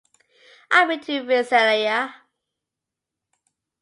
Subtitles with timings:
[0.71, 1.99] I've been to Visalia.